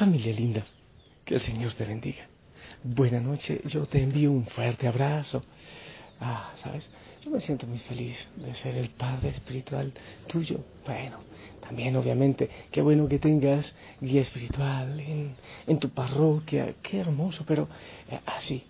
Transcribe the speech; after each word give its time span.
Familia 0.00 0.32
linda, 0.32 0.64
que 1.26 1.34
el 1.34 1.42
Señor 1.42 1.74
te 1.74 1.84
bendiga. 1.84 2.26
Buena 2.82 3.20
noche, 3.20 3.60
yo 3.66 3.84
te 3.84 4.02
envío 4.02 4.32
un 4.32 4.46
fuerte 4.46 4.88
abrazo. 4.88 5.42
Ah, 6.18 6.54
¿sabes? 6.62 6.88
Yo 7.22 7.30
me 7.30 7.38
siento 7.42 7.66
muy 7.66 7.80
feliz 7.80 8.16
de 8.36 8.54
ser 8.54 8.78
el 8.78 8.88
Padre 8.88 9.28
espiritual 9.28 9.92
tuyo. 10.26 10.64
Bueno, 10.86 11.18
también 11.60 11.94
obviamente, 11.96 12.48
qué 12.70 12.80
bueno 12.80 13.06
que 13.08 13.18
tengas 13.18 13.74
guía 14.00 14.22
espiritual 14.22 14.98
en, 14.98 15.36
en 15.66 15.78
tu 15.78 15.90
parroquia, 15.90 16.76
qué 16.82 17.00
hermoso, 17.00 17.44
pero 17.46 17.68
eh, 18.10 18.20
así, 18.24 18.64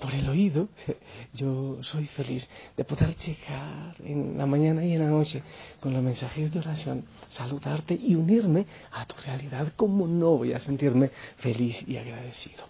por 0.00 0.12
el 0.14 0.28
oído, 0.28 0.68
yo 1.34 1.82
soy 1.82 2.06
feliz 2.06 2.48
de 2.76 2.84
poder 2.84 3.16
llegar 3.16 3.94
en 4.04 4.36
la 4.36 4.46
mañana 4.46 4.84
y 4.84 4.94
en 4.94 5.00
la 5.00 5.08
noche 5.08 5.42
con 5.80 5.92
los 5.92 6.02
mensajes 6.02 6.52
de 6.52 6.58
oración, 6.58 7.04
saludarte 7.30 7.94
y 7.94 8.14
unirme 8.14 8.66
a 8.92 9.06
tu 9.06 9.14
realidad. 9.24 9.72
¿Cómo 9.76 10.06
no 10.06 10.38
voy 10.38 10.52
a 10.52 10.60
sentirme 10.60 11.10
feliz 11.36 11.82
y 11.86 11.96
agradecido? 11.96 12.64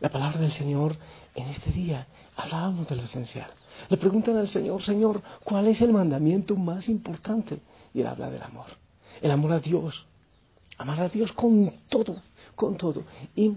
La 0.00 0.08
palabra 0.08 0.40
del 0.40 0.50
Señor 0.50 0.96
en 1.34 1.48
este 1.48 1.70
día 1.70 2.06
hablábamos 2.36 2.88
de 2.88 2.96
lo 2.96 3.04
esencial. 3.04 3.50
Le 3.88 3.96
preguntan 3.96 4.36
al 4.36 4.48
Señor, 4.48 4.82
Señor, 4.82 5.22
¿cuál 5.44 5.68
es 5.68 5.80
el 5.80 5.92
mandamiento 5.92 6.56
más 6.56 6.88
importante? 6.88 7.60
Y 7.94 8.00
él 8.00 8.06
habla 8.06 8.30
del 8.30 8.42
amor. 8.42 8.66
El 9.20 9.30
amor 9.30 9.52
a 9.52 9.60
Dios. 9.60 10.06
Amar 10.78 11.00
a 11.00 11.08
Dios 11.08 11.32
con 11.32 11.72
todo, 11.88 12.20
con 12.56 12.76
todo. 12.76 13.04
Y 13.36 13.56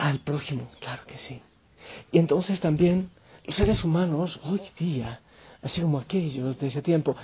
al 0.00 0.20
prójimo, 0.20 0.66
claro 0.80 1.02
que 1.06 1.18
sí. 1.18 1.42
Y 2.10 2.18
entonces 2.18 2.58
también 2.58 3.10
los 3.44 3.54
seres 3.54 3.84
humanos 3.84 4.40
hoy 4.44 4.62
día, 4.78 5.20
así 5.60 5.82
como 5.82 5.98
aquellos 5.98 6.58
de 6.58 6.68
ese 6.68 6.80
tiempo, 6.80 7.14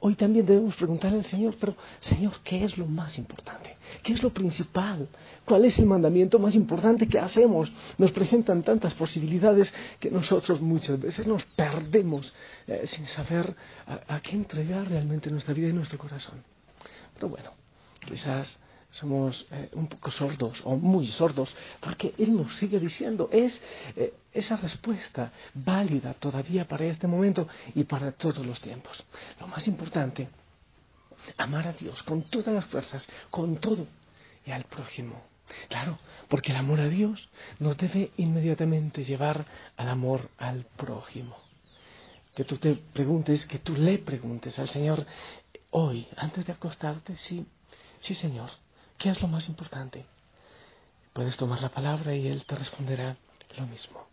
hoy 0.00 0.14
también 0.14 0.46
debemos 0.46 0.76
preguntarle 0.76 1.18
al 1.18 1.24
Señor, 1.24 1.56
pero 1.58 1.74
Señor, 1.98 2.34
¿qué 2.44 2.62
es 2.62 2.78
lo 2.78 2.86
más 2.86 3.18
importante? 3.18 3.76
¿Qué 4.04 4.12
es 4.12 4.22
lo 4.22 4.32
principal? 4.32 5.08
¿Cuál 5.44 5.64
es 5.64 5.76
el 5.80 5.86
mandamiento 5.86 6.38
más 6.38 6.54
importante 6.54 7.08
que 7.08 7.18
hacemos? 7.18 7.72
Nos 7.98 8.12
presentan 8.12 8.62
tantas 8.62 8.94
posibilidades 8.94 9.74
que 9.98 10.08
nosotros 10.10 10.60
muchas 10.60 11.00
veces 11.00 11.26
nos 11.26 11.44
perdemos 11.44 12.32
eh, 12.68 12.84
sin 12.86 13.06
saber 13.06 13.56
a 14.06 14.20
qué 14.20 14.36
entregar 14.36 14.88
realmente 14.88 15.30
nuestra 15.30 15.52
vida 15.52 15.68
y 15.68 15.72
nuestro 15.72 15.98
corazón. 15.98 16.44
Pero 17.14 17.28
bueno, 17.28 17.50
quizás 18.06 18.58
somos 18.94 19.46
eh, 19.50 19.70
un 19.72 19.88
poco 19.88 20.10
sordos 20.12 20.60
o 20.64 20.76
muy 20.76 21.08
sordos, 21.08 21.54
porque 21.80 22.14
Él 22.16 22.34
nos 22.36 22.54
sigue 22.58 22.78
diciendo, 22.78 23.28
es 23.32 23.60
eh, 23.96 24.14
esa 24.32 24.56
respuesta 24.56 25.32
válida 25.52 26.14
todavía 26.14 26.66
para 26.68 26.84
este 26.84 27.08
momento 27.08 27.48
y 27.74 27.84
para 27.84 28.12
todos 28.12 28.46
los 28.46 28.60
tiempos. 28.60 29.04
Lo 29.40 29.48
más 29.48 29.66
importante, 29.66 30.28
amar 31.36 31.66
a 31.66 31.72
Dios 31.72 32.04
con 32.04 32.22
todas 32.22 32.54
las 32.54 32.66
fuerzas, 32.66 33.08
con 33.30 33.56
todo, 33.56 33.86
y 34.46 34.52
al 34.52 34.64
prójimo. 34.64 35.20
Claro, 35.68 35.98
porque 36.28 36.52
el 36.52 36.58
amor 36.58 36.80
a 36.80 36.88
Dios 36.88 37.28
nos 37.58 37.76
debe 37.76 38.12
inmediatamente 38.16 39.04
llevar 39.04 39.44
al 39.76 39.88
amor 39.88 40.30
al 40.38 40.66
prójimo. 40.76 41.36
Que 42.36 42.44
tú 42.44 42.58
te 42.58 42.76
preguntes, 42.76 43.44
que 43.46 43.58
tú 43.58 43.74
le 43.74 43.98
preguntes 43.98 44.56
al 44.58 44.68
Señor 44.68 45.04
hoy, 45.70 46.06
antes 46.16 46.46
de 46.46 46.52
acostarte, 46.52 47.16
sí, 47.16 47.44
sí 47.98 48.14
Señor, 48.14 48.50
¿Qué 48.98 49.10
es 49.10 49.20
lo 49.20 49.28
más 49.28 49.48
importante? 49.48 50.06
Puedes 51.12 51.36
tomar 51.36 51.60
la 51.60 51.68
palabra 51.68 52.14
y 52.14 52.26
Él 52.26 52.44
te 52.46 52.54
responderá 52.54 53.16
lo 53.56 53.66
mismo. 53.66 54.06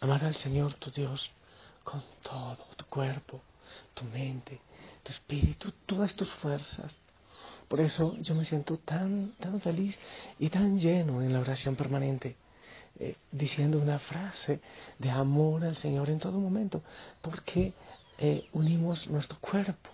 Amar 0.00 0.24
al 0.24 0.36
Señor 0.36 0.74
tu 0.74 0.90
Dios 0.90 1.30
con 1.82 2.02
todo, 2.22 2.58
tu 2.76 2.84
cuerpo, 2.86 3.40
tu 3.94 4.04
mente, 4.04 4.60
tu 5.02 5.12
espíritu, 5.12 5.72
todas 5.86 6.14
tus 6.14 6.30
fuerzas. 6.34 6.94
Por 7.68 7.80
eso 7.80 8.16
yo 8.20 8.34
me 8.34 8.44
siento 8.44 8.78
tan, 8.78 9.32
tan 9.40 9.60
feliz 9.60 9.96
y 10.38 10.50
tan 10.50 10.78
lleno 10.78 11.22
en 11.22 11.32
la 11.32 11.40
oración 11.40 11.76
permanente, 11.76 12.36
eh, 12.98 13.16
diciendo 13.32 13.78
una 13.78 13.98
frase 13.98 14.60
de 14.98 15.10
amor 15.10 15.64
al 15.64 15.76
Señor 15.76 16.10
en 16.10 16.18
todo 16.18 16.38
momento, 16.38 16.82
porque 17.20 17.72
eh, 18.18 18.48
unimos 18.52 19.08
nuestro 19.08 19.38
cuerpo, 19.38 19.90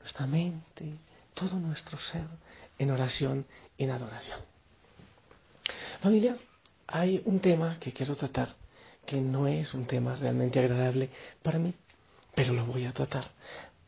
nuestra 0.00 0.26
mente, 0.26 0.94
todo 1.34 1.56
nuestro 1.56 1.98
ser 1.98 2.26
en 2.78 2.90
oración 2.90 3.46
en 3.76 3.90
adoración. 3.90 4.40
Familia, 6.00 6.36
hay 6.86 7.22
un 7.24 7.40
tema 7.40 7.78
que 7.80 7.92
quiero 7.92 8.16
tratar 8.16 8.54
que 9.08 9.20
no 9.20 9.48
es 9.48 9.72
un 9.72 9.86
tema 9.86 10.16
realmente 10.16 10.58
agradable 10.58 11.08
para 11.42 11.58
mí, 11.58 11.72
pero 12.34 12.52
lo 12.52 12.66
voy 12.66 12.84
a 12.84 12.92
tratar. 12.92 13.24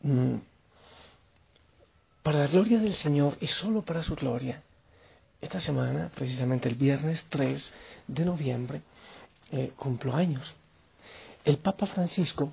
Mm, 0.03 0.37
para 2.23 2.39
la 2.39 2.47
gloria 2.47 2.79
del 2.79 2.95
Señor 2.95 3.37
y 3.41 3.47
solo 3.47 3.83
para 3.83 4.03
su 4.03 4.15
gloria, 4.15 4.63
esta 5.43 5.61
semana, 5.61 6.11
precisamente 6.15 6.69
el 6.69 6.75
viernes 6.75 7.25
3 7.29 7.73
de 8.09 8.25
noviembre, 8.25 8.83
eh, 9.53 9.73
cumplo 9.77 10.15
años. 10.15 10.55
El 11.45 11.59
Papa 11.59 11.87
Francisco 11.87 12.53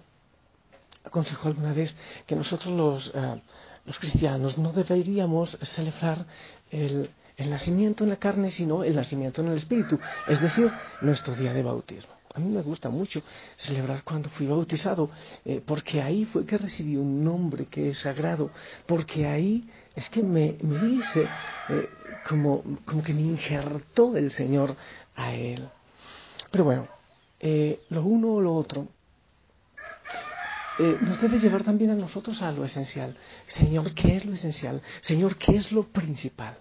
aconsejó 1.06 1.48
alguna 1.48 1.74
vez 1.74 1.96
que 2.26 2.36
nosotros 2.36 2.74
los 2.74 3.12
eh, 3.16 3.42
los 3.88 3.98
cristianos 4.00 4.58
no 4.58 4.74
deberíamos 4.74 5.58
celebrar 5.62 6.28
el, 6.70 7.10
nacimiento 7.38 8.04
en 8.04 8.10
la 8.10 8.18
carne, 8.18 8.52
sino 8.52 8.84
el 8.84 8.96
nacimiento 8.96 9.42
en 9.42 9.48
el 9.48 9.58
espíritu, 9.58 9.98
es 10.28 10.42
decir, 10.42 10.70
nuestro 11.02 11.34
día 11.36 11.54
de 11.54 11.64
bautismo. 11.64 12.12
A 12.34 12.40
mí 12.40 12.50
me 12.50 12.62
gusta 12.62 12.90
mucho 12.90 13.24
celebrar 13.56 14.04
cuando 14.04 14.30
fui 14.30 14.46
bautizado, 14.46 15.10
eh, 15.46 15.62
porque 15.66 16.02
ahí 16.02 16.26
fue 16.26 16.46
que 16.46 16.58
recibí 16.58 16.98
un 16.98 17.24
nombre 17.24 17.66
que 17.66 17.90
es 17.90 18.00
sagrado, 18.00 18.52
porque 18.86 19.26
ahí 19.26 19.68
es 19.96 20.10
que 20.10 20.22
me, 20.22 20.58
me 20.62 20.90
hice 20.90 21.24
eh, 21.70 21.90
como, 22.28 22.64
como 22.86 23.02
que 23.02 23.14
me 23.14 23.22
injertó 23.22 24.18
el 24.18 24.32
Señor 24.32 24.76
a 25.16 25.34
Él. 25.34 25.70
Pero 26.52 26.66
bueno, 26.66 26.88
eh, 27.40 27.80
lo 27.90 28.04
uno 28.04 28.34
o 28.34 28.42
lo 28.42 28.54
otro 28.54 28.88
eh, 30.80 30.98
nos 31.02 31.20
debe 31.22 31.40
llevar 31.40 31.64
también 31.64 31.92
a 31.92 31.96
nosotros 31.96 32.42
a 32.42 32.52
lo 32.52 32.66
esencial. 32.66 33.16
Señor, 33.48 33.94
¿qué 33.94 34.18
es 34.18 34.26
lo 34.26 34.34
esencial? 34.34 34.82
Señor, 35.02 35.38
¿qué 35.38 35.56
es 35.56 35.72
lo 35.72 35.84
principal? 35.84 36.58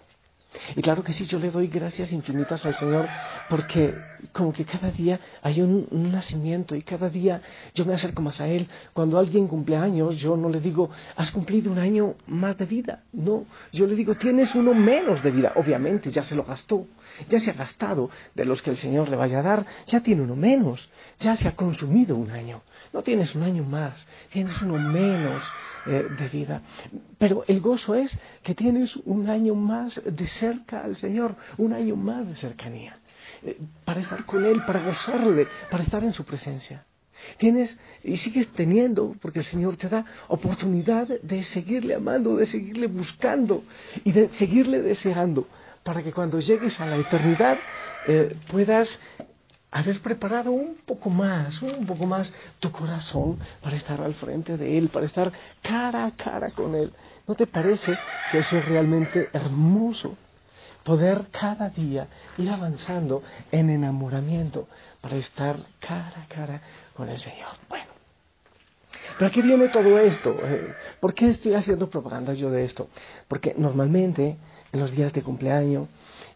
Y 0.75 0.81
claro 0.81 1.03
que 1.03 1.13
sí, 1.13 1.25
yo 1.25 1.39
le 1.39 1.51
doy 1.51 1.67
gracias 1.67 2.11
infinitas 2.11 2.65
al 2.65 2.75
Señor 2.75 3.07
porque 3.49 3.95
como 4.31 4.51
que 4.53 4.65
cada 4.65 4.91
día 4.91 5.19
hay 5.41 5.61
un, 5.61 5.87
nacimiento 5.91 6.75
y 6.75 6.81
cada 6.81 7.09
día 7.09 7.41
yo 7.73 7.85
me 7.85 7.93
acerco 7.93 8.21
más 8.21 8.41
a 8.41 8.47
Él. 8.47 8.67
Cuando 8.93 9.17
alguien 9.17 9.47
cumple 9.47 9.77
años, 9.77 10.17
yo 10.17 10.35
no 10.35 10.49
le 10.49 10.59
digo, 10.59 10.89
has 11.15 11.31
cumplido 11.31 11.71
un 11.71 11.79
año 11.79 12.15
más 12.27 12.57
de 12.57 12.65
vida. 12.65 13.03
No, 13.13 13.45
yo 13.71 13.87
le 13.87 13.95
digo, 13.95 14.15
tienes 14.15 14.53
uno 14.55 14.73
menos 14.73 15.23
de 15.23 15.31
vida. 15.31 15.53
Obviamente, 15.55 16.11
ya 16.11 16.23
se 16.23 16.35
lo 16.35 16.43
gastó, 16.43 16.87
ya 17.29 17.39
se 17.39 17.51
ha 17.51 17.53
gastado 17.53 18.09
de 18.35 18.45
los 18.45 18.61
que 18.61 18.69
el 18.69 18.77
Señor 18.77 19.09
le 19.09 19.15
vaya 19.15 19.39
a 19.39 19.43
dar, 19.43 19.65
ya 19.85 20.01
tiene 20.01 20.21
uno 20.21 20.35
menos, 20.35 20.89
ya 21.19 21.35
se 21.35 21.47
ha 21.47 21.55
consumido 21.55 22.15
un 22.15 22.31
año. 22.31 22.61
No 22.93 23.01
tienes 23.01 23.35
un 23.35 23.43
año 23.43 23.63
más, 23.63 24.07
tienes 24.31 24.61
uno 24.61 24.77
menos 24.77 25.43
eh, 25.85 26.05
de 26.17 26.29
vida. 26.29 26.61
Pero 27.17 27.43
el 27.47 27.61
gozo 27.61 27.95
es 27.95 28.17
que 28.43 28.55
tienes 28.55 28.95
un 29.05 29.29
año 29.29 29.55
más 29.55 30.01
de 30.03 30.27
cerca 30.47 30.83
al 30.83 30.95
Señor, 30.95 31.35
un 31.57 31.73
año 31.73 31.95
más 31.95 32.27
de 32.27 32.35
cercanía, 32.35 32.97
eh, 33.43 33.57
para 33.83 33.99
estar 33.99 34.25
con 34.25 34.45
Él, 34.45 34.63
para 34.65 34.81
gozarle, 34.81 35.47
para 35.69 35.83
estar 35.83 36.03
en 36.03 36.13
su 36.13 36.23
presencia. 36.23 36.85
Tienes 37.37 37.77
y 38.03 38.15
sigues 38.17 38.47
teniendo, 38.53 39.15
porque 39.21 39.39
el 39.39 39.45
Señor 39.45 39.75
te 39.75 39.89
da 39.89 40.05
oportunidad 40.27 41.07
de 41.07 41.43
seguirle 41.43 41.95
amando, 41.95 42.35
de 42.35 42.45
seguirle 42.45 42.87
buscando 42.87 43.63
y 44.05 44.11
de 44.11 44.29
seguirle 44.41 44.81
deseando, 44.81 45.47
para 45.83 46.01
que 46.03 46.13
cuando 46.13 46.39
llegues 46.39 46.79
a 46.79 46.85
la 46.85 46.97
eternidad 46.97 47.57
eh, 48.07 48.35
puedas 48.51 48.99
haber 49.71 49.99
preparado 50.01 50.51
un 50.51 50.75
poco 50.85 51.09
más, 51.09 51.61
un 51.61 51.85
poco 51.85 52.05
más 52.05 52.33
tu 52.59 52.71
corazón 52.71 53.37
para 53.61 53.75
estar 53.75 53.99
al 54.01 54.13
frente 54.13 54.55
de 54.55 54.77
Él, 54.77 54.89
para 54.89 55.05
estar 55.05 55.31
cara 55.61 56.05
a 56.05 56.11
cara 56.11 56.51
con 56.51 56.75
Él. 56.75 56.93
¿No 57.27 57.35
te 57.35 57.47
parece 57.47 57.97
que 58.31 58.37
eso 58.39 58.57
es 58.57 58.65
realmente 58.65 59.29
hermoso? 59.33 60.15
Poder 60.87 61.27
cada 61.31 61.69
día 61.69 62.07
ir 62.37 62.49
avanzando 62.49 63.21
en 63.51 63.69
enamoramiento 63.69 64.69
para 65.01 65.17
estar 65.17 65.57
cara 65.79 66.21
a 66.23 66.27
cara 66.33 66.61
con 66.95 67.09
el 67.09 67.19
Señor. 67.19 67.55
Bueno, 67.67 67.91
Pero 69.17 69.27
aquí 69.27 69.41
viene 69.41 69.67
todo 69.67 69.99
esto. 69.99 70.37
Eh, 70.41 70.73
¿Por 71.01 71.13
qué 71.13 71.27
estoy 71.27 71.55
haciendo 71.55 71.89
propaganda 71.89 72.33
yo 72.33 72.49
de 72.49 72.63
esto? 72.63 72.87
Porque 73.27 73.53
normalmente 73.57 74.37
en 74.71 74.79
los 74.79 74.91
días 74.91 75.11
de 75.11 75.23
cumpleaños 75.23 75.89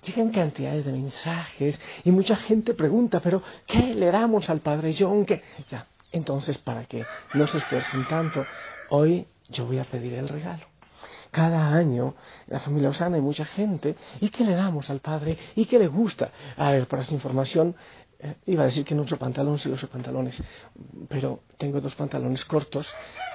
llegan 0.06 0.32
cantidades 0.32 0.84
de 0.84 0.92
mensajes 0.92 1.80
y 2.04 2.12
mucha 2.12 2.36
gente 2.36 2.74
pregunta, 2.74 3.22
pero 3.22 3.42
¿qué 3.66 3.94
le 3.94 4.12
damos 4.12 4.50
al 4.50 4.60
Padre 4.60 4.94
John? 5.00 5.26
¿Qué? 5.26 5.42
Ya, 5.70 5.88
entonces 6.12 6.58
para 6.58 6.84
que 6.84 7.06
no 7.36 7.48
se 7.48 7.60
esfuercen 7.60 8.06
tanto, 8.10 8.46
hoy 8.90 9.28
yo 9.48 9.66
voy 9.66 9.80
a 9.80 9.86
pedir 9.86 10.16
el 10.16 10.28
regalo. 10.28 10.71
Cada 11.32 11.74
año 11.74 12.16
en 12.48 12.54
la 12.54 12.60
familia 12.60 12.90
Osana 12.90 13.16
hay 13.16 13.22
mucha 13.22 13.46
gente. 13.46 13.96
¿Y 14.20 14.30
qué 14.30 14.44
le 14.44 14.54
damos 14.54 14.90
al 14.90 15.00
Padre? 15.00 15.38
¿Y 15.56 15.66
qué 15.66 15.80
le 15.80 15.88
gusta? 15.88 16.32
A 16.58 16.72
ver, 16.72 16.88
para 16.88 17.04
esa 17.04 17.14
información, 17.14 17.76
eh, 18.20 18.36
iba 18.46 18.64
a 18.64 18.66
decir 18.66 18.86
que 18.86 18.94
no 18.94 19.02
uso 19.02 19.18
pantalones 19.18 19.66
y 19.66 19.70
uso 19.70 19.88
pantalones, 19.88 20.44
pero 21.08 21.40
tengo 21.58 21.82
dos 21.82 21.96
pantalones 21.96 22.46
cortos 22.46 22.88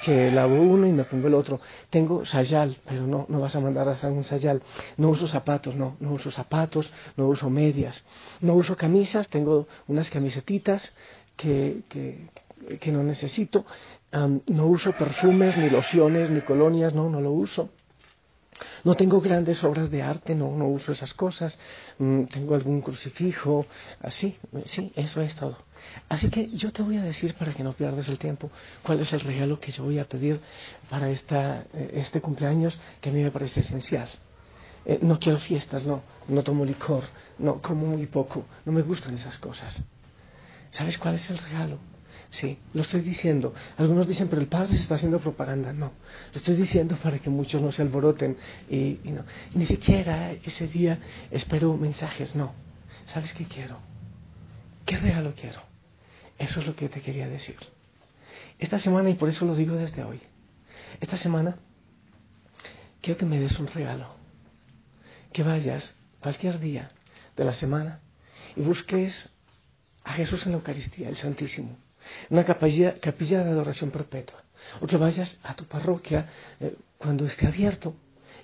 que 0.05 0.31
lavo 0.31 0.55
uno 0.55 0.87
y 0.87 0.93
me 0.93 1.05
pongo 1.05 1.27
el 1.27 1.35
otro. 1.35 1.61
Tengo 1.91 2.25
sayal, 2.25 2.77
pero 2.87 3.07
no, 3.07 3.27
no 3.29 3.41
vas 3.41 3.57
a 3.57 3.61
mandar 3.61 3.89
a 3.89 3.93
hacer 3.93 4.13
un 4.13 4.25
sayal. 4.25 4.63
No 4.97 5.09
uso 5.09 5.27
zapatos, 5.27 5.75
no, 5.75 5.97
no 5.99 6.13
uso 6.13 6.31
zapatos, 6.31 6.93
no 7.17 7.27
uso 7.27 7.51
medias. 7.51 8.05
No 8.43 8.55
uso 8.55 8.77
camisas, 8.77 9.27
tengo 9.29 9.67
unas 9.89 10.09
camisetitas 10.11 10.93
que, 11.35 11.83
que, 11.89 12.29
que 12.79 12.93
no 12.93 13.03
necesito. 13.03 13.65
no 14.13 14.67
uso 14.67 14.93
perfumes, 14.93 15.57
ni 15.57 15.69
lociones, 15.69 16.31
ni 16.31 16.43
colonias, 16.43 16.95
no, 16.95 17.11
no 17.11 17.21
lo 17.21 17.33
uso. 17.33 17.71
No 18.85 18.94
tengo 18.94 19.20
grandes 19.20 19.62
obras 19.64 19.91
de 19.91 20.03
arte, 20.03 20.35
no, 20.35 20.49
uso 20.69 20.93
esas 20.93 21.12
cosas. 21.14 21.58
Mm, 21.99 22.25
tengo 22.25 22.55
algún 22.55 22.81
crucifijo, 22.81 23.67
así, 24.00 24.38
sí, 24.64 24.93
eso 24.97 25.20
es 25.20 25.35
todo. 25.35 25.58
Así 26.08 26.31
que 26.31 26.50
yo 26.50 26.73
te 26.73 26.82
voy 26.82 26.97
a 26.97 27.03
decir, 27.03 27.35
para 27.35 27.53
que 27.53 27.62
no 27.62 27.73
pierdas 27.73 28.08
el 28.08 28.19
tiempo, 28.19 28.50
cuál 28.82 29.00
es 29.00 29.12
el 29.12 29.20
regalo 29.20 29.61
que 29.61 29.73
yo 29.73 29.85
voy 29.85 29.99
a 29.99 30.08
pedir 30.08 30.41
para 30.88 31.11
esta, 31.11 31.64
eh, 31.75 31.93
este 31.94 32.20
cumpleaños 32.20 32.79
que 33.00 33.11
a 33.11 33.12
mí 33.12 33.23
me 33.23 33.31
parece 33.31 33.61
esencial. 33.61 34.08
Eh, 34.85 35.00
no 35.02 35.19
quiero 35.19 35.38
fiestas, 35.38 35.85
no, 35.85 36.02
no 36.29 36.43
tomo 36.43 36.64
licor, 36.64 37.05
no 37.38 37.61
como 37.61 37.87
muy 37.87 38.06
poco, 38.06 38.44
no 38.64 38.73
me 38.73 38.82
gustan 38.82 39.14
esas 39.14 39.37
cosas. 39.38 39.82
¿Sabes 40.70 40.99
cuál 40.99 41.17
es 41.17 41.29
el 41.31 41.38
regalo? 41.38 41.79
Sí, 42.31 42.58
lo 42.75 42.82
estoy 42.82 43.00
diciendo. 43.02 43.55
Algunos 43.76 44.06
dicen, 44.06 44.28
pero 44.28 44.43
el 44.43 44.49
padre 44.49 44.69
se 44.69 44.82
está 44.82 44.96
haciendo 44.96 45.20
propaganda. 45.20 45.73
No, 45.73 45.93
lo 46.32 46.37
estoy 46.37 46.56
diciendo 46.56 46.96
para 46.96 47.19
que 47.19 47.31
muchos 47.31 47.62
no 47.62 47.73
se 47.73 47.82
alboroten. 47.82 48.37
Y, 48.69 48.99
no. 49.05 49.25
Ni 49.55 49.67
siquiera 49.67 50.32
ese 50.32 50.67
día 50.67 51.00
espero 51.31 51.76
mensajes. 51.76 52.34
No. 52.34 52.52
¿Sabes 53.06 53.32
qué 53.34 53.44
quiero? 53.44 53.78
¿Qué 54.84 54.96
regalo 54.96 55.34
quiero? 55.34 55.61
Eso 56.38 56.61
es 56.61 56.67
lo 56.67 56.75
que 56.75 56.88
te 56.88 57.00
quería 57.00 57.28
decir. 57.28 57.56
Esta 58.58 58.78
semana, 58.78 59.11
y 59.11 59.14
por 59.14 59.28
eso 59.28 59.44
lo 59.44 59.55
digo 59.55 59.76
desde 59.76 60.02
hoy, 60.02 60.20
esta 61.00 61.17
semana 61.17 61.56
quiero 63.00 63.19
que 63.19 63.26
me 63.26 63.38
des 63.38 63.58
un 63.58 63.69
regalo. 63.69 64.17
Que 65.32 65.43
vayas 65.43 65.94
cualquier 66.20 66.58
día 66.58 66.90
de 67.37 67.44
la 67.44 67.55
semana 67.55 68.00
y 68.56 68.62
busques 68.62 69.31
a 70.05 70.12
Jesús 70.12 70.44
en 70.46 70.52
la 70.52 70.58
Eucaristía, 70.58 71.08
el 71.08 71.17
Santísimo 71.17 71.76
una 72.31 72.44
capilla, 72.44 72.99
capilla 73.00 73.44
de 73.44 73.50
adoración 73.50 73.91
perpetua. 73.91 74.43
O 74.81 74.87
que 74.87 74.97
vayas 74.97 75.38
a 75.43 75.55
tu 75.55 75.64
parroquia 75.64 76.29
eh, 76.61 76.75
cuando 76.99 77.26
esté 77.26 77.47
abierto 77.47 77.94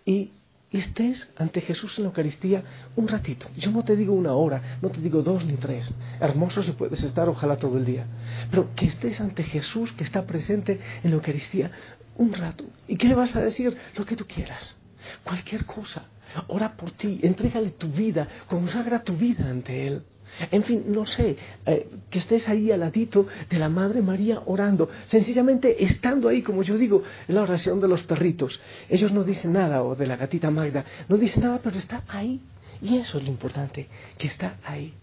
y, 0.05 0.32
estés 0.73 1.29
ante 1.37 1.61
Jesús 1.61 1.99
en 1.99 2.05
la 2.05 2.09
Eucaristía 2.09 2.62
un 2.97 3.06
ratito. 3.06 3.47
Yo 3.56 3.70
no 3.70 3.85
te 3.85 3.94
digo 3.94 4.14
una 4.14 4.32
hora, 4.32 4.79
no 4.81 4.91
te 4.91 5.00
digo 5.00 5.23
dos 5.23 5.44
ni 5.44 5.55
tres. 5.55 5.94
Hermoso 6.19 6.62
si 6.62 6.73
puedes 6.73 7.03
estar, 7.03 7.29
ojalá 7.29 7.56
todo 7.56 7.76
el 7.76 7.85
día. 7.85 8.06
Pero 8.50 8.75
que 8.75 8.87
estés 8.87 9.20
ante 9.20 9.43
Jesús 9.43 9.93
que 9.93 10.05
está 10.05 10.25
presente 10.25 10.81
en 11.03 11.11
la 11.11 11.17
Eucaristía 11.17 11.70
un 12.17 12.32
rato. 12.32 12.65
¿Y 12.88 12.97
qué 12.97 13.08
le 13.08 13.15
vas 13.15 13.37
a 13.37 13.43
decir? 13.43 13.76
Lo 13.97 14.06
que 14.06 14.17
tú 14.17 14.26
quieras. 14.26 14.76
Cualquier 15.25 15.67
cosa. 15.67 16.06
Ora 16.49 16.76
por 16.76 16.93
ti, 16.93 17.20
entrégale 17.23 17.70
tu 17.70 17.88
vida, 17.88 18.26
consagra 18.49 19.03
tu 19.03 19.17
vida 19.17 19.49
ante 19.49 19.87
Él. 19.87 20.03
En 20.50 20.62
fin, 20.64 20.84
no 20.88 21.06
sé, 21.06 21.37
eh, 21.67 21.88
que 22.11 22.19
estés 22.19 22.49
ahí 22.49 22.70
al 22.70 22.81
ladito 22.81 23.26
de 23.50 23.58
la 23.58 23.69
Madre 23.69 24.00
María 24.00 24.43
orando, 24.46 24.88
sencillamente 25.06 25.84
estando 25.84 26.29
ahí, 26.29 26.43
como 26.43 26.62
yo 26.62 26.79
digo, 26.79 27.02
en 27.29 27.34
la 27.34 27.43
oración 27.43 27.81
de 27.81 27.88
los 27.88 28.02
perritos. 28.02 28.61
Ellos 28.88 29.12
no 29.12 29.25
dicen 29.25 29.52
nada, 29.52 29.82
o 29.82 29.94
de 29.94 30.06
la 30.06 30.17
gatita 30.17 30.50
Magda, 30.50 30.84
no 31.08 31.17
dicen 31.17 31.44
nada, 31.44 31.61
pero 31.62 31.76
está 31.76 32.05
ahí. 32.08 32.40
Y 32.81 32.96
eso 32.96 33.19
es 33.19 33.25
lo 33.25 33.31
importante, 33.31 33.88
que 34.19 34.26
está 34.26 34.56
ahí. 34.64 34.94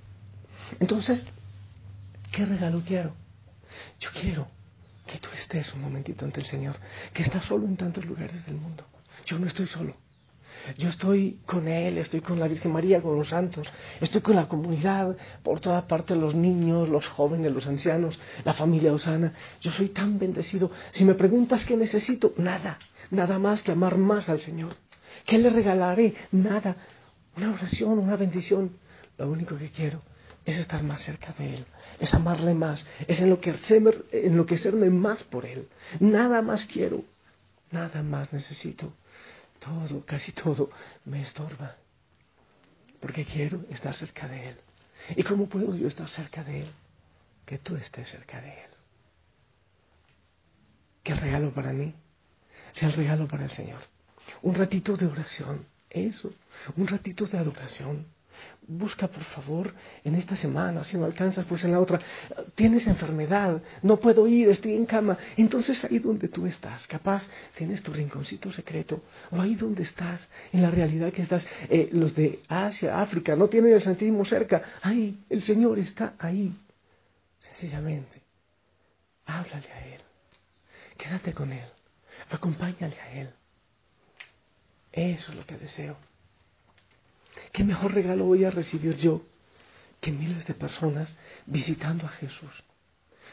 Entonces, 0.79 1.27
¿qué 2.31 2.45
regalo 2.45 2.81
quiero? 2.85 3.13
Yo 3.99 4.09
quiero 4.19 4.47
que 5.07 5.19
tú 5.19 5.29
estés 5.35 5.73
un 5.73 5.81
momentito 5.81 6.25
ante 6.25 6.39
el 6.39 6.45
Señor, 6.45 6.75
que 7.13 7.21
está 7.21 7.41
solo 7.41 7.65
en 7.65 7.77
tantos 7.77 8.05
lugares 8.05 8.45
del 8.45 8.55
mundo. 8.55 8.85
Yo 9.25 9.39
no 9.39 9.47
estoy 9.47 9.67
solo. 9.67 9.95
Yo 10.77 10.89
estoy 10.89 11.39
con 11.45 11.67
Él, 11.67 11.97
estoy 11.97 12.21
con 12.21 12.39
la 12.39 12.47
Virgen 12.47 12.71
María, 12.71 13.01
con 13.01 13.15
los 13.15 13.29
santos, 13.29 13.67
estoy 13.99 14.21
con 14.21 14.35
la 14.35 14.47
comunidad, 14.47 15.15
por 15.43 15.59
toda 15.59 15.87
parte 15.87 16.15
los 16.15 16.35
niños, 16.35 16.89
los 16.89 17.07
jóvenes, 17.07 17.51
los 17.51 17.65
ancianos, 17.67 18.19
la 18.45 18.53
familia 18.53 18.93
Osana. 18.93 19.33
Yo 19.61 19.71
soy 19.71 19.89
tan 19.89 20.19
bendecido. 20.19 20.71
Si 20.91 21.05
me 21.05 21.15
preguntas 21.15 21.65
qué 21.65 21.75
necesito, 21.75 22.33
nada, 22.37 22.77
nada 23.11 23.39
más 23.39 23.63
que 23.63 23.71
amar 23.71 23.97
más 23.97 24.29
al 24.29 24.39
Señor. 24.39 24.75
¿Qué 25.25 25.37
le 25.37 25.49
regalaré? 25.49 26.13
Nada. 26.31 26.75
Una 27.37 27.53
oración, 27.53 27.97
una 27.99 28.15
bendición. 28.15 28.71
Lo 29.17 29.29
único 29.29 29.57
que 29.57 29.69
quiero 29.69 30.01
es 30.45 30.57
estar 30.57 30.83
más 30.83 31.01
cerca 31.01 31.33
de 31.37 31.55
Él, 31.55 31.65
es 31.99 32.13
amarle 32.13 32.53
más, 32.53 32.85
es 33.07 33.21
enloquecerme, 33.21 33.91
enloquecerme 34.11 34.89
más 34.89 35.23
por 35.23 35.45
Él. 35.45 35.67
Nada 35.99 36.41
más 36.41 36.65
quiero, 36.65 37.03
nada 37.71 38.01
más 38.01 38.31
necesito 38.33 38.93
todo, 39.59 40.05
casi 40.05 40.31
todo, 40.31 40.69
me 41.05 41.21
estorba. 41.21 41.75
Porque 42.99 43.25
quiero 43.25 43.63
estar 43.69 43.93
cerca 43.93 44.27
de 44.27 44.49
Él. 44.49 44.57
¿Y 45.15 45.23
cómo 45.23 45.47
puedo 45.47 45.75
yo 45.75 45.87
estar 45.87 46.09
cerca 46.09 46.43
de 46.43 46.61
Él? 46.61 46.71
Que 47.45 47.57
tú 47.57 47.75
estés 47.75 48.09
cerca 48.09 48.41
de 48.41 48.49
Él. 48.49 48.69
Que 51.03 51.13
el 51.13 51.19
regalo 51.19 51.53
para 51.53 51.71
mí 51.71 51.93
sea 52.73 52.89
el 52.89 52.95
regalo 52.95 53.27
para 53.27 53.45
el 53.45 53.51
Señor. 53.51 53.81
Un 54.41 54.55
ratito 54.55 54.95
de 54.95 55.07
oración, 55.07 55.65
eso, 55.89 56.31
un 56.75 56.87
ratito 56.87 57.25
de 57.25 57.37
adoración 57.37 58.05
Busca, 58.71 59.07
por 59.07 59.23
favor, 59.23 59.73
en 60.03 60.13
esta 60.13 60.35
semana, 60.35 60.83
si 60.83 60.95
no 60.95 61.05
alcanzas, 61.05 61.45
pues 61.45 61.63
en 61.63 61.71
la 61.71 61.79
otra. 61.79 61.99
Tienes 62.53 62.85
enfermedad, 62.85 63.63
no 63.81 63.97
puedo 63.97 64.27
ir, 64.27 64.47
estoy 64.49 64.75
en 64.75 64.85
cama. 64.85 65.17
Entonces 65.37 65.83
ahí 65.85 65.97
donde 65.97 66.27
tú 66.27 66.45
estás, 66.45 66.85
capaz, 66.85 67.27
tienes 67.57 67.81
tu 67.81 67.91
rinconcito 67.91 68.51
secreto, 68.51 69.01
o 69.31 69.41
ahí 69.41 69.55
donde 69.55 69.81
estás, 69.81 70.21
en 70.53 70.61
la 70.61 70.69
realidad 70.69 71.11
que 71.11 71.23
estás, 71.23 71.47
eh, 71.67 71.89
los 71.93 72.13
de 72.13 72.43
Asia, 72.47 73.01
África, 73.01 73.35
no 73.35 73.47
tienen 73.47 73.73
el 73.73 73.81
Santísimo 73.81 74.23
cerca. 74.23 74.61
Ahí, 74.83 75.17
el 75.29 75.41
Señor 75.41 75.79
está 75.79 76.13
ahí. 76.19 76.55
Sencillamente, 77.39 78.21
háblale 79.25 79.71
a 79.71 79.85
Él, 79.87 80.01
quédate 80.95 81.33
con 81.33 81.51
Él, 81.51 81.65
acompáñale 82.29 82.99
a 82.99 83.13
Él. 83.13 83.29
Eso 84.91 85.31
es 85.31 85.37
lo 85.37 85.45
que 85.45 85.57
deseo. 85.57 85.97
¿Qué 87.51 87.63
mejor 87.63 87.93
regalo 87.93 88.25
voy 88.25 88.43
a 88.45 88.51
recibir 88.51 88.95
yo 88.97 89.21
que 90.01 90.11
miles 90.11 90.45
de 90.45 90.53
personas 90.53 91.15
visitando 91.45 92.05
a 92.05 92.09
Jesús? 92.09 92.63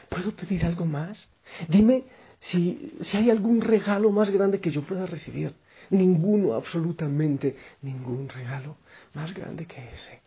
¿Puedo 0.08 0.35
pedir 0.35 0.64
algo 0.64 0.85
más? 0.85 1.28
Dime 1.68 2.04
si, 2.40 2.96
si 3.02 3.16
hay 3.16 3.30
algún 3.30 3.61
regalo 3.61 4.11
más 4.11 4.30
grande 4.30 4.61
que 4.61 4.70
yo 4.70 4.82
pueda 4.82 5.06
recibir. 5.06 5.54
Ninguno, 5.90 6.54
absolutamente 6.54 7.56
ningún 7.82 8.28
regalo 8.28 8.76
más 9.14 9.32
grande 9.35 9.66
que 9.66 9.92
ese. 9.92 10.20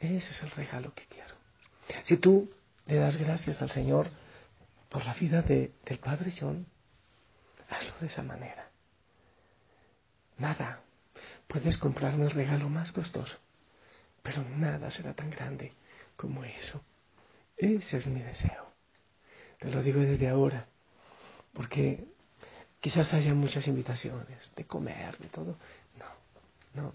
Ese 0.00 0.30
es 0.30 0.42
el 0.42 0.50
regalo 0.52 0.94
que 0.94 1.04
quiero. 1.06 1.34
Si 2.04 2.16
tú 2.16 2.48
le 2.86 2.96
das 2.96 3.16
gracias 3.16 3.60
al 3.60 3.70
Señor 3.70 4.08
por 4.88 5.04
la 5.04 5.14
vida 5.14 5.42
de, 5.42 5.72
del 5.84 5.98
Padre 5.98 6.32
John, 6.38 6.66
hazlo 7.68 7.94
de 8.00 8.06
esa 8.06 8.22
manera. 8.22 8.70
Nada 10.38 10.82
Puedes 11.48 11.78
comprarme 11.78 12.26
el 12.26 12.30
regalo 12.30 12.68
más 12.68 12.92
costoso, 12.92 13.38
pero 14.22 14.44
nada 14.44 14.90
será 14.90 15.14
tan 15.14 15.30
grande 15.30 15.72
como 16.14 16.44
eso. 16.44 16.82
Ese 17.56 17.96
es 17.96 18.06
mi 18.06 18.20
deseo. 18.20 18.70
Te 19.58 19.70
lo 19.70 19.82
digo 19.82 19.98
desde 20.00 20.28
ahora, 20.28 20.66
porque 21.54 22.04
quizás 22.80 23.14
haya 23.14 23.32
muchas 23.32 23.66
invitaciones 23.66 24.52
de 24.56 24.66
comer, 24.66 25.16
de 25.16 25.28
todo. 25.28 25.56
No, 25.98 26.82
no. 26.82 26.94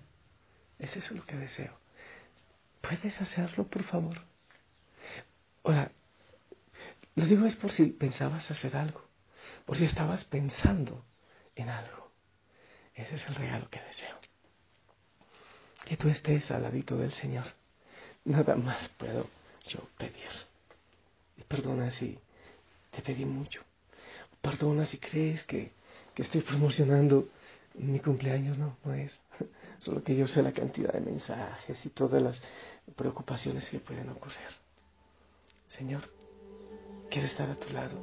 Es 0.78 0.96
eso 0.96 1.16
lo 1.16 1.26
que 1.26 1.36
deseo. 1.36 1.76
¿Puedes 2.80 3.20
hacerlo, 3.22 3.66
por 3.68 3.82
favor? 3.84 4.22
Ahora, 5.64 5.92
lo 7.16 7.26
digo 7.26 7.48
es 7.48 7.56
por 7.56 7.72
si 7.72 7.88
pensabas 7.88 8.52
hacer 8.52 8.78
algo, 8.78 9.04
por 9.66 9.78
si 9.78 9.86
estabas 9.86 10.26
pensando 10.26 11.04
en 11.56 11.70
algo. 11.70 12.12
Ese 12.94 13.16
es 13.16 13.28
el 13.28 13.34
regalo 13.34 13.68
que 13.72 13.82
deseo 13.82 14.33
que 15.86 15.98
tú 15.98 16.10
estés 16.10 16.50
al 16.52 16.64
ladito 16.64 16.98
del 16.98 17.14
Señor. 17.14 17.46
Nada 18.26 18.56
más 18.56 18.88
puedo 18.90 19.28
yo 19.68 19.80
pedir. 19.98 20.30
Perdona 21.48 21.92
si 21.92 22.18
te 22.92 23.02
pedí 23.02 23.26
mucho. 23.26 23.62
Perdona 24.42 24.86
si 24.86 24.98
crees 24.98 25.44
que, 25.44 25.72
que 26.14 26.24
estoy 26.24 26.42
promocionando 26.42 27.30
mi 27.76 28.00
cumpleaños, 28.00 28.58
no, 28.58 28.78
no 28.84 28.94
es. 28.94 29.20
Solo 29.80 30.04
que 30.04 30.16
yo 30.16 30.28
sé 30.28 30.42
la 30.42 30.52
cantidad 30.52 30.94
de 30.94 31.02
mensajes 31.02 31.86
y 31.86 31.90
todas 31.90 32.22
las 32.22 32.42
preocupaciones 32.96 33.70
que 33.70 33.80
pueden 33.80 34.10
ocurrir. 34.10 34.38
Señor, 35.70 36.02
quiero 37.10 37.28
estar 37.28 37.50
a 37.50 37.56
tu 37.56 37.74
lado 37.74 38.00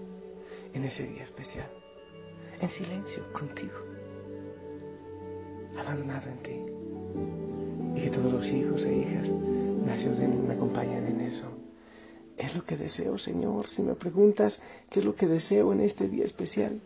en 0.74 0.84
ese 0.84 1.06
día 1.06 1.22
especial, 1.22 1.68
en 2.60 2.70
silencio 2.70 3.32
contigo, 3.32 3.78
abandonado 5.78 6.28
en 6.28 6.42
ti. 6.42 7.49
Que 8.00 8.10
todos 8.10 8.32
los 8.32 8.50
hijos 8.50 8.82
e 8.84 8.96
hijas 8.96 9.28
me 9.28 9.92
ayuden, 9.92 10.46
me 10.46 10.54
acompañen 10.54 11.06
en 11.06 11.20
eso. 11.20 11.46
Es 12.38 12.56
lo 12.56 12.64
que 12.64 12.78
deseo, 12.78 13.18
Señor. 13.18 13.68
Si 13.68 13.82
me 13.82 13.94
preguntas 13.94 14.62
qué 14.88 15.00
es 15.00 15.04
lo 15.04 15.14
que 15.14 15.26
deseo 15.26 15.72
en 15.74 15.80
este 15.80 16.08
día 16.08 16.24
especial, 16.24 16.80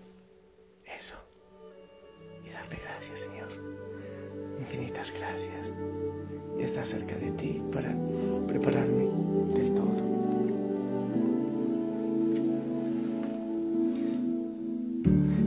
eso. 0.85 1.15
Y 2.45 2.51
darte 2.51 2.77
gracias, 2.83 3.21
Señor. 3.21 3.49
Infinitas 4.59 5.13
gracias. 5.13 5.71
Estar 6.59 6.87
cerca 6.87 7.17
de 7.17 7.31
ti 7.33 7.63
para 7.73 7.95
prepararme 8.49 9.05
del 9.55 9.75
todo. 9.75 10.15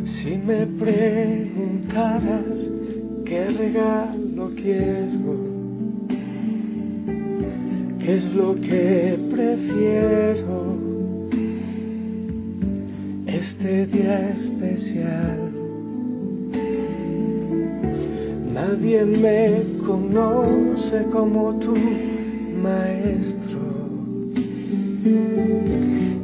Si 0.05 0.37
me 0.37 0.65
preguntaras 0.67 2.45
qué 3.25 3.49
regalo 3.49 4.51
quiero, 4.55 5.46
es 8.07 8.33
lo 8.33 8.55
que 8.55 9.19
prefiero 9.29 10.77
este 13.25 13.85
día 13.87 14.29
especial. 14.29 15.51
Nadie 18.53 19.03
me 19.03 19.61
conoce 19.85 21.03
como 21.11 21.59
tú, 21.59 21.75
maestro, 22.63 23.59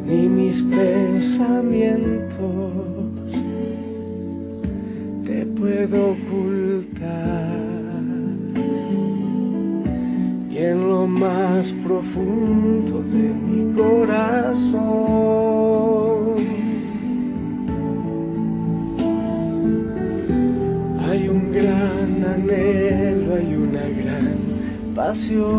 ni 0.08 0.30
mis 0.30 0.62
pensamientos 0.62 2.72
te 5.26 5.46
puedo 5.48 6.12
ocultar. 6.12 6.63
Profundo 12.14 13.02
de 13.02 13.34
mi 13.34 13.74
corazón. 13.74 14.84
Hay 21.06 21.28
un 21.28 21.52
gran 21.52 22.24
anhelo, 22.24 23.36
hay 23.36 23.56
una 23.56 23.88
gran 23.90 24.38
pasión. 24.96 25.54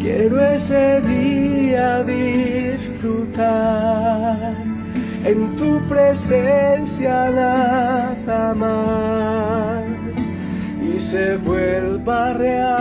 Quiero 0.00 0.40
ese 0.52 1.00
día 1.00 2.02
disfrutar 2.04 3.44
en 5.24 5.56
tu 5.56 5.80
presencia 5.88 7.30
nada 7.30 8.54
más 8.54 9.63
se 11.14 11.36
vuelva 11.36 12.32
realidad 12.32 12.74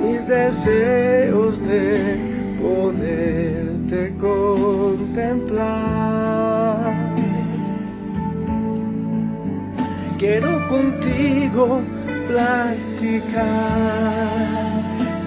mis 0.00 0.24
deseos 0.28 1.60
de 1.66 2.16
poderte 2.62 4.14
contemplar. 4.20 5.66
Quiero 10.16 10.68
contigo 10.68 11.80
platicar, 12.28 13.32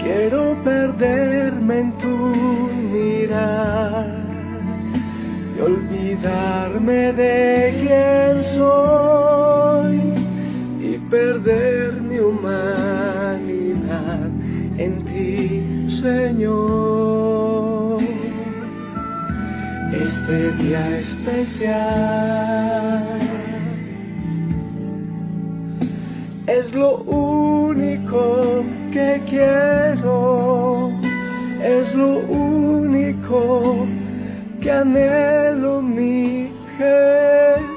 quiero 0.02 0.56
perderme 0.64 1.80
en 1.80 1.92
tu 1.98 2.16
mirar 2.94 4.08
y 5.58 5.60
olvidarme 5.60 7.12
de 7.12 7.76
quién 7.82 8.44
especial 20.74 21.84
es 26.48 26.74
lo 26.74 26.98
único 27.04 28.64
que 28.92 29.22
quiero, 29.30 30.92
es 31.62 31.94
lo 31.94 32.18
único 32.28 33.86
que 34.62 34.72
anhelo 34.72 35.80
mi 35.82 36.50
Jesús. 36.78 37.74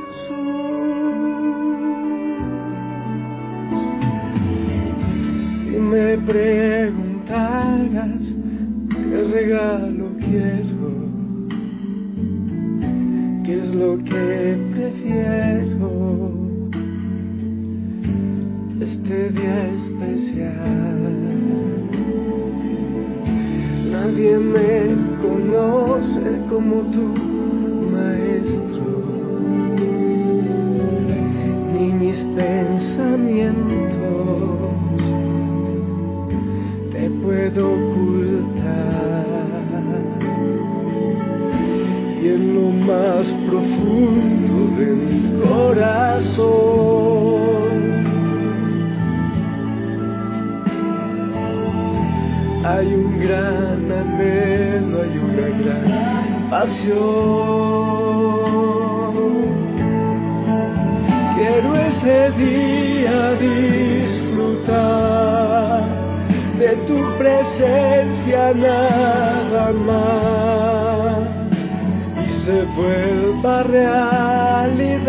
me 5.79 6.17
preguntaras 6.19 8.23
qué 8.91 9.23
regalo 9.33 10.11
quiero, 10.19 11.06
qué 13.47 13.55
es 13.59 13.75
lo 13.75 13.97
que 14.05 14.59
prefiero, 14.75 16.33
este 18.81 19.31
día 19.31 19.69
especial. 19.69 21.01
Nadie 23.93 24.39
me 24.39 24.97
conoce 25.23 26.27
como 26.51 26.75
tú, 26.91 27.07
maestro, 27.93 28.91
ni 31.73 31.87
mis 31.93 32.19
pensamientos 32.37 33.97
puedo 37.27 37.73
ocultar. 37.73 39.27
Y 42.23 42.29
en 42.29 42.55
lo 42.55 42.66
más 42.87 43.27
profundo 43.49 44.57
de 44.79 44.87
mi 44.95 45.41
corazón 45.41 46.87
hay 52.65 52.87
un 52.95 53.19
gran 53.21 53.91
anhelo, 53.91 55.03
hay 55.03 55.19
una 55.19 55.49
gran 55.59 56.51
pasión. 56.51 56.97
Quiero 61.37 61.71
ese 61.91 62.19
día 62.39 63.19
disfrutar 64.07 64.77
de 66.59 66.71
tu 66.89 66.99
presencia 67.19 68.43
nada 68.55 69.73
más 69.73 70.06
vuelva 73.47 73.63
realidad 73.63 75.07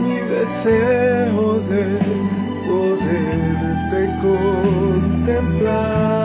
mi 0.00 0.16
deseo 0.16 1.58
de 1.68 1.84
poderte 2.68 4.00
contemplar. 5.24 6.23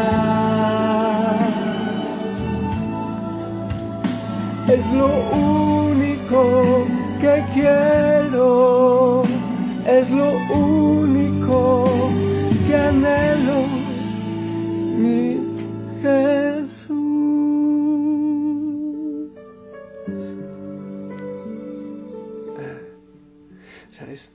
Es 4.68 4.86
lo 4.92 5.08
único 5.32 6.86
que 7.22 7.44
quiero, 7.54 9.24
es 9.86 10.10
lo 10.10 10.34
único 10.54 12.12
que 12.68 12.76
anhelo, 12.76 13.64
mi 14.98 15.40
Jesús. 16.02 16.92
Ah, 22.60 22.80
¿Sabes? 23.98 24.30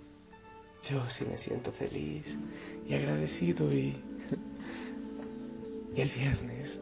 Yo 0.88 0.99
sí 1.11 1.25
me 1.25 1.37
siento 1.38 1.73
feliz 1.73 2.25
y 2.88 2.95
agradecido 2.95 3.73
y, 3.73 3.97
y 5.95 6.00
el 6.00 6.11
viernes 6.11 6.81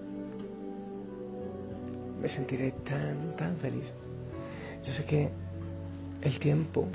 me 2.21 2.29
sentiré 2.29 2.73
tan, 2.85 3.37
tan 3.37 3.57
feliz. 3.59 3.85
Yo 4.85 4.93
sé 4.93 5.05
que 5.05 5.31
el 6.23 6.39
tiempo 6.39 6.87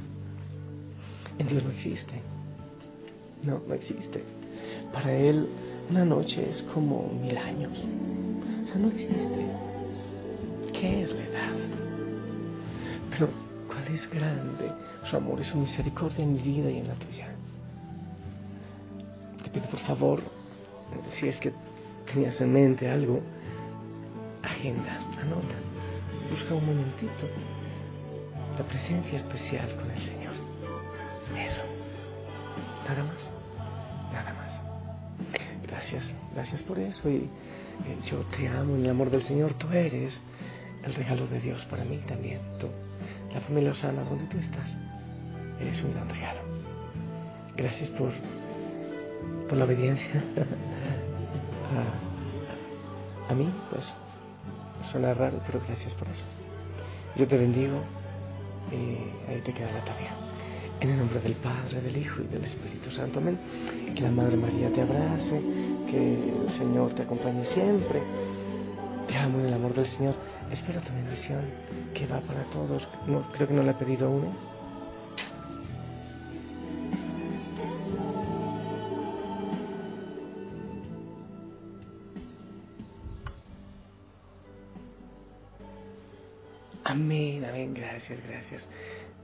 en 1.38 1.48
Dios 1.48 1.64
no 1.64 1.70
existe. 1.72 2.14
No, 3.44 3.62
no 3.68 3.74
existe. 3.74 4.24
Para 4.92 5.14
Él 5.14 5.48
una 5.90 6.06
noche 6.06 6.50
es 6.50 6.62
como 6.74 7.08
mil 7.22 7.38
años. 7.38 7.74
O 8.64 8.68
sea, 8.68 8.78
no 8.78 8.90
existe. 8.90 9.46
¿Qué 10.74 11.04
es 11.04 11.10
la 11.12 11.24
edad? 11.24 11.56
Pero 13.12 13.30
cuál 13.68 13.88
es 13.94 14.10
grande 14.10 14.72
su 15.06 15.16
amor 15.16 15.40
y 15.40 15.44
su 15.46 15.58
misericordia 15.58 16.24
en 16.24 16.34
mi 16.34 16.40
vida 16.40 16.70
y 16.70 16.78
en 16.80 16.88
la 16.88 16.96
tuya. 16.96 17.29
Te 19.54 19.62
por 19.62 19.80
favor, 19.80 20.22
si 21.12 21.28
es 21.28 21.38
que 21.38 21.54
tenías 22.12 22.40
en 22.42 22.54
mente 22.54 22.90
algo, 22.90 23.22
agenda, 24.44 25.00
anota, 25.22 25.56
busca 26.30 26.54
un 26.54 26.66
momentito 26.66 27.28
la 28.60 28.66
presencia 28.66 29.16
especial 29.16 29.74
con 29.76 29.90
el 29.90 30.02
Señor. 30.04 30.34
Eso. 31.38 31.62
Nada 32.88 33.04
más. 33.04 33.30
Nada 34.12 34.34
más. 34.34 34.62
Gracias, 35.66 36.14
gracias 36.34 36.62
por 36.64 36.78
eso. 36.78 37.10
Y 37.10 37.18
eh, 37.18 37.98
yo 38.04 38.18
te 38.36 38.50
amo 38.50 38.76
en 38.76 38.84
el 38.84 38.90
amor 38.90 39.10
del 39.10 39.22
Señor. 39.22 39.54
Tú 39.54 39.70
eres 39.72 40.20
el 40.84 40.94
regalo 40.94 41.28
de 41.28 41.40
Dios 41.40 41.66
para 41.66 41.86
mí 41.86 42.00
también. 42.06 42.42
Tú, 42.60 42.68
la 43.34 43.40
familia 43.40 43.72
Osana, 43.72 44.04
donde 44.04 44.26
tú 44.26 44.38
estás, 44.40 44.76
eres 45.62 45.82
un 45.82 45.94
gran 45.94 46.10
regalo. 46.10 46.42
Gracias 47.56 47.90
por, 47.92 48.12
por 49.50 49.58
la 49.58 49.66
obediencia. 49.66 50.24
a, 53.28 53.32
a 53.32 53.36
mí, 53.36 53.50
pues, 53.72 53.94
suena 54.92 55.14
raro, 55.14 55.42
pero 55.46 55.62
gracias 55.68 55.94
por 55.96 56.08
eso. 56.08 56.24
Yo 57.16 57.28
te 57.28 57.38
bendigo 57.38 57.80
y 58.72 59.32
ahí 59.32 59.42
te 59.44 59.52
queda 59.52 59.72
la 59.72 59.84
tarea. 59.84 60.14
En 60.80 60.92
el 60.92 60.98
nombre 60.98 61.20
del 61.20 61.34
Padre, 61.34 61.82
del 61.82 61.98
Hijo 61.98 62.22
y 62.22 62.28
del 62.28 62.46
Espíritu 62.46 62.90
Santo. 62.92 63.20
Amén. 63.20 63.38
Que 63.96 64.02
la 64.02 64.12
Madre 64.12 64.38
María 64.38 64.72
te 64.72 64.82
abrace, 64.82 65.42
que 65.92 66.46
el 66.46 66.54
Señor 66.54 66.94
te 66.94 67.02
acompañe 67.02 67.46
siempre. 67.48 68.02
Te 69.08 69.18
amo 69.18 69.40
en 69.40 69.48
el 69.48 69.54
amor 69.54 69.74
del 69.74 69.88
Señor. 69.88 70.16
Espero 70.52 70.80
tu 70.82 70.94
bendición, 70.94 71.42
que 71.94 72.08
va 72.08 72.22
para 72.22 72.44
todos. 72.46 72.88
No, 73.08 73.24
creo 73.34 73.48
que 73.48 73.54
no 73.54 73.64
le 73.64 73.72
he 73.72 73.74
pedido 73.74 74.08
aún. 74.08 74.30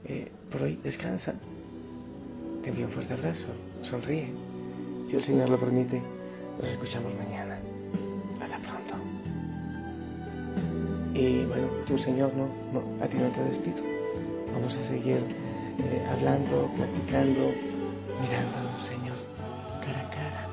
Eh, 0.04 0.30
por 0.50 0.62
hoy 0.62 0.78
descansa. 0.82 1.34
Te 2.62 2.70
envío 2.70 2.86
un 2.86 2.92
fuerte 2.92 3.14
abrazo. 3.14 3.46
Sonríe. 3.82 4.30
Si 5.08 5.16
el 5.16 5.24
Señor 5.24 5.48
lo 5.48 5.58
permite, 5.58 6.02
nos 6.60 6.68
escuchamos 6.68 7.12
mañana. 7.14 7.58
Hasta 8.40 8.58
pronto. 8.58 8.94
Y 11.14 11.44
bueno, 11.44 11.68
tú, 11.86 11.98
Señor, 11.98 12.32
no, 12.34 12.48
no 12.72 13.04
a 13.04 13.08
ti 13.08 13.16
no 13.16 13.28
te 13.30 13.42
despido. 13.44 13.82
Vamos 14.52 14.74
a 14.74 14.88
seguir 14.88 15.18
eh, 15.78 16.06
hablando, 16.10 16.70
platicando, 16.76 17.52
mirando, 18.20 18.78
Señor, 18.88 19.16
cara 19.80 20.00
a 20.00 20.10
cara. 20.10 20.48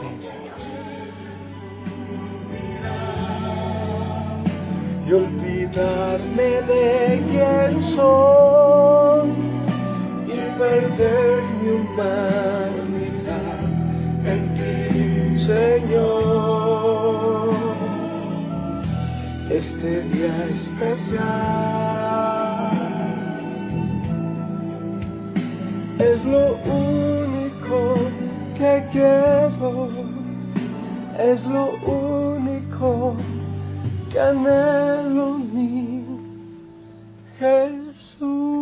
Ven, 0.00 0.20
Señor. 0.20 0.58
Y 5.06 5.12
olvidarme 5.12 6.62
de 6.62 7.01
soy 7.94 9.30
y 10.26 10.58
perder 10.58 11.42
mi 11.60 11.68
humanidad 11.70 13.60
en 14.24 14.40
ti, 14.56 15.38
Señor. 15.46 16.82
Este 19.50 19.90
día 20.04 20.46
especial 20.46 21.72
es 25.98 26.24
lo 26.24 26.54
único 26.64 27.78
que 28.56 28.72
quiero, 28.92 29.88
es 31.18 31.44
lo 31.46 31.64
único 31.84 33.16
que 34.10 34.20
anhelo 34.20 35.38
mi 35.38 36.02
Jesús. 37.38 37.81
Oh. 38.24 38.61